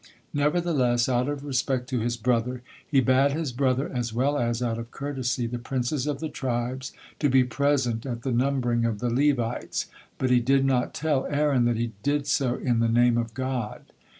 Nevertheless, 0.33 1.07
out 1.07 1.29
of 1.29 1.45
respect 1.45 1.87
to 1.89 1.99
his 1.99 2.17
brother, 2.17 2.63
he 2.89 3.01
bade 3.01 3.33
his 3.33 3.51
brother, 3.51 3.87
as 3.87 4.11
well 4.11 4.35
as, 4.35 4.59
out 4.63 4.79
of 4.79 4.89
courtesy, 4.89 5.45
the 5.45 5.59
princes 5.59 6.07
of 6.07 6.19
the 6.19 6.27
tribes 6.27 6.91
to 7.19 7.29
be 7.29 7.43
present 7.43 8.07
at 8.07 8.23
the 8.23 8.31
numbering 8.31 8.83
of 8.83 8.97
the 8.97 9.11
Levites, 9.13 9.85
but 10.17 10.31
he 10.31 10.39
did 10.39 10.65
not 10.65 10.95
tell 10.95 11.27
Aaron 11.27 11.65
that 11.65 11.77
he 11.77 11.91
did 12.01 12.25
so 12.25 12.55
in 12.55 12.79
the 12.79 12.89
name 12.89 13.15
of 13.15 13.35
God. 13.35 13.83